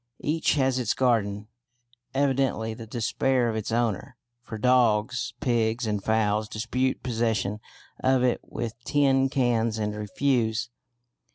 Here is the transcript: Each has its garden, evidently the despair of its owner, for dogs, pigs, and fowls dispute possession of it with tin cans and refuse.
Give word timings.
Each 0.23 0.55
has 0.55 0.79
its 0.79 0.95
garden, 0.95 1.47
evidently 2.15 2.73
the 2.73 2.87
despair 2.87 3.49
of 3.49 3.55
its 3.55 3.71
owner, 3.71 4.17
for 4.41 4.57
dogs, 4.57 5.35
pigs, 5.41 5.85
and 5.85 6.03
fowls 6.03 6.49
dispute 6.49 7.03
possession 7.03 7.59
of 8.03 8.23
it 8.23 8.41
with 8.43 8.73
tin 8.83 9.29
cans 9.29 9.77
and 9.77 9.95
refuse. 9.95 10.69